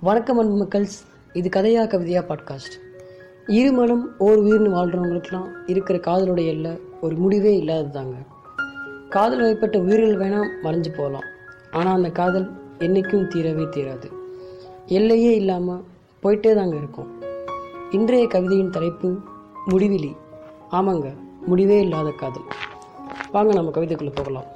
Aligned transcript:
வணக்கம் 0.00 0.38
அன்பு 0.38 0.64
மக்கள்ஸ். 0.64 0.96
இது 1.32 1.48
கதையா 1.48 1.82
கவிதையா 1.84 2.20
பாட்காஸ்ட் 2.28 2.74
இருமனம் 3.46 4.02
ஓர் 4.18 4.38
உயிர்னு 4.38 4.70
வாழ்கிறவங்களுக்கெல்லாம் 4.74 5.48
இருக்கிற 5.66 5.98
காதலுடைய 5.98 6.46
எல்லை 6.46 6.72
ஒரு 7.00 7.16
முடிவே 7.16 7.56
இல்லாதது 7.56 7.90
தாங்க 7.90 8.16
காதல் 9.08 9.40
வைப்பட்ட 9.40 9.78
உயிர்கள் 9.78 10.16
வேணால் 10.16 10.52
மறைஞ்சு 10.62 10.88
போகலாம். 10.96 11.22
ஆனால் 11.70 11.94
அந்த 11.94 12.10
காதல் 12.10 12.50
என்றைக்கும் 12.78 13.26
தீரவே 13.34 13.66
தீராது. 13.68 14.10
எல்லையே 14.86 15.36
இல்லாமல் 15.36 15.82
போயிட்டே 16.22 16.54
தாங்க 16.54 16.76
இருக்கும். 16.76 17.10
இன்றைய 17.90 18.26
கவிதையின் 18.26 18.70
தலைப்பு 18.70 19.18
முடிவிலி. 19.68 20.16
ஆமாங்க 20.70 21.14
முடிவே 21.46 21.80
இல்லாத 21.80 22.10
காதல். 22.10 22.48
வாங்க 23.32 23.52
நம்ம 23.52 23.70
கவிதைக்குள்ளே 23.70 24.14
போகலாம். 24.14 24.48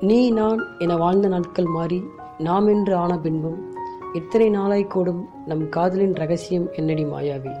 நீ 0.00 0.30
நான் 0.30 0.66
என 0.78 0.96
வாழ்ந்த 0.96 1.28
நாட்கள் 1.28 1.64
மாறி 1.64 2.04
நாம் 2.40 2.66
என்று 2.66 2.96
ஆன 2.96 3.18
பின்பும் 3.18 3.72
இத்தனை 4.12 4.50
நாளாய் 4.50 4.86
கூடும் 4.86 5.28
நம் 5.46 5.68
காதலின் 5.68 6.14
ரகசியம் 6.14 6.68
என்னடி 6.72 7.04
மாயாவி? 7.04 7.52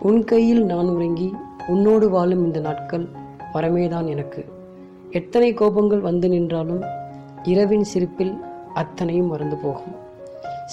உன் 0.00 0.24
கையில் 0.24 0.64
நான் 0.64 0.88
உறங்கி 0.88 1.34
உன்னோடு 1.66 2.10
வாழும் 2.10 2.44
இந்த 2.44 2.60
நாட்கள் 2.60 3.08
வரமேதான் 3.54 4.06
எனக்கு. 4.06 4.44
எத்தனை 5.10 5.54
கோபங்கள் 5.54 6.00
வந்து 6.00 6.28
நின்றாலும் 6.28 6.82
இரவின் 7.42 7.84
சிரிப்பில் 7.84 8.40
அத்தனையும் 8.74 9.26
மறந்து 9.26 9.56
போகும். 9.56 9.94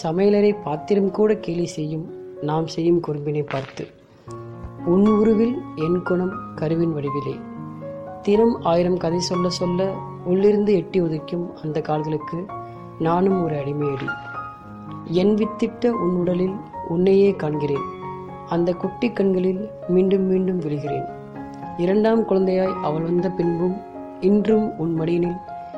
சமையலறை 0.03 0.55
பாத்திரம் 0.63 1.11
கூட 1.11 1.35
கேலி 1.35 1.65
செய்யும் 1.65 2.13
நாம் 2.41 2.67
செய்யும் 2.67 3.01
குறும்பினை 3.07 3.45
பார்த்து. 3.49 3.87
உன் 4.85 5.07
உருவில் 5.07 5.57
என் 5.75 6.03
குணம் 6.03 6.33
கருவின் 6.55 6.95
வடிவிலே. 6.95 7.35
தினம் 8.21 8.61
ஆயிரம் 8.61 8.97
கதை 8.97 9.19
சொல்ல 9.19 9.49
சொல்ல 9.49 9.93
உள்ளிருந்து 10.25 10.73
எட்டி 10.73 11.01
உதைக்கும் 11.01 11.53
அந்த 11.63 11.81
கால்களுக்கு 11.81 12.45
நானும் 12.99 13.43
ஒரு 13.43 13.55
அடிமையடி. 13.55 14.07
என் 15.03 15.35
வித்திட்ட 15.35 15.89
உன் 15.89 16.15
உடலில் 16.15 16.53
உன்னையே 16.87 17.31
காண்கிறேன். 17.31 17.85
அந்த 18.49 18.73
குட்டி 18.73 19.11
கண்களில் 19.11 19.69
மீண்டும் 19.87 20.21
மீண்டும் 20.21 20.59
விழுகிறேன். 20.59 21.05
இரண்டாம் 21.77 22.25
குழந்தையாய் 22.25 22.73
அவள் 22.83 23.01
வந்த 23.01 23.29
பின்பும் 23.29 23.77
இன்றும் 24.19 24.77
உன் 24.77 24.99
மடியினில் 24.99 25.37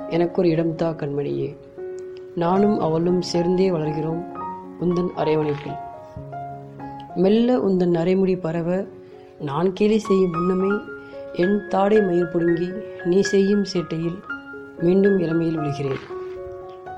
எனக்கு 0.09 0.41
ஒரு 0.41 0.49
இடம்தா 0.49 0.95
கண்மணியே. 0.95 1.57
நானும் 2.35 2.79
அவளும் 2.79 3.21
சேர்ந்தே 3.21 3.69
வளர்கிறோம் 3.69 4.25
உந்தன் 4.81 5.09
அரைவணைப்பில். 5.17 5.77
மெல்ல 7.15 7.57
உந்தன் 7.57 7.95
அரைமுடி 7.95 8.39
பரவ 8.39 8.85
நான் 9.39 9.73
கேலி 9.73 9.99
செய்யும் 9.99 10.31
முன்னமே 10.31 10.83
என் 11.33 11.61
தாடை 11.69 12.01
மயிர் 12.01 12.31
பிடுங்கி 12.31 12.69
நீ 13.05 13.21
செய்யும் 13.21 13.63
சேட்டையில் 13.73 14.19
மீண்டும் 14.79 15.19
இளமையில் 15.19 15.57
விழுகிறேன். 15.57 16.13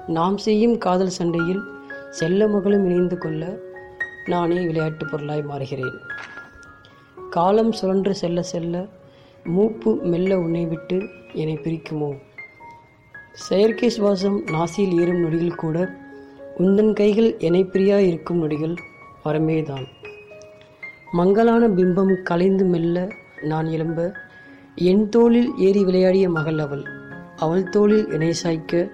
நாம் 0.07 0.37
செய்யும் 0.37 0.77
காதல் 0.77 1.09
சண்டையில் 1.09 1.61
செல்ல 2.09 2.47
மகளும் 2.47 2.85
இணைந்து 2.85 3.17
கொள்ள 3.17 3.57
நானே 4.25 4.55
விளையாட்டு 4.55 5.05
பொருளாய் 5.05 5.45
மாறுகிறேன். 5.49 5.97
காலம் 7.29 7.71
சுழன்று 7.71 8.15
செல்ல 8.15 8.41
செல்ல 8.41 8.87
மூப்பு 9.43 9.95
மெல்ல 9.95 10.37
உன்னை 10.37 10.65
விட்டு 10.65 11.01
என்னை 11.33 11.57
பிரிக்குமோ? 11.57 12.17
செயற்கை 13.33 13.89
சுவாசம் 13.89 14.43
நாசியில் 14.45 14.99
ஏறும் 14.99 15.19
நொடியில் 15.19 15.55
கூட 15.55 15.95
உந்தன் 16.57 16.93
கைகள் 16.93 17.37
என்னை 17.37 17.63
பிரியா 17.63 17.99
இருக்கும் 17.99 18.37
நொடிகள் 18.37 18.75
வரமேதான். 19.25 19.85
மங்களான 21.11 21.67
பிம்பம் 21.67 22.23
கலைந்து 22.23 22.65
மெல்ல 22.65 23.07
நான் 23.41 23.65
எழும்ப 23.65 24.13
என் 24.75 25.09
தோளில் 25.09 25.53
ஏறி 25.57 25.83
விளையாடிய 25.83 26.29
மகள் 26.29 26.59
அவள். 26.59 26.83
அவள் 27.35 27.69
தோளில் 27.69 28.11
இணை 28.11 28.33
சாய்க்க 28.33 28.89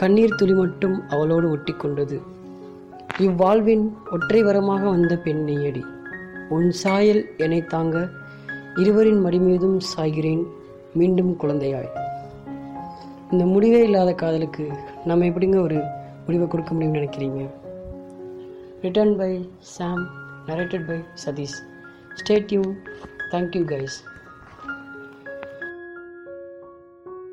கண்ணீர் 0.00 0.34
துளி 0.34 0.54
மட்டும் 0.54 1.08
அவளோடு 1.08 1.50
ஒட்டி 1.50 1.72
கொண்டது 1.72 2.20
இவ்வாழ்வின் 3.18 3.92
ஒற்றை 4.10 4.42
வரமாக 4.42 4.82
வந்த 4.84 5.16
பெண் 5.16 5.42
நெய்யடி 5.48 5.82
உன் 6.48 6.70
சாயல் 6.70 7.28
என்னை 7.36 7.64
தாங்க 7.64 8.08
இருவரின் 8.74 9.24
மடிமீதும் 9.24 9.80
சாய்கிறேன் 9.96 10.42
மீண்டும் 10.94 11.36
குழந்தையாய். 11.36 11.90
இந்த 13.30 13.46
முடிவே 13.46 13.82
இல்லாத 13.82 14.14
காதலுக்கு 14.14 14.72
நம்ம 15.04 15.24
எப்படிங்க 15.24 15.60
ஒரு 15.60 15.82
முடிவை 16.26 16.46
கொடுக்க 16.46 16.74
முடியும்னு 16.74 16.98
நினைக்கிறீங்க? 16.98 17.50
Written 18.82 19.16
by 19.16 19.50
Sam 19.58 20.10
narrated 20.46 20.86
by 20.86 21.04
Satish 21.26 21.58
stay tuned 22.14 22.72
thank you 23.30 23.62
guys 23.64 24.04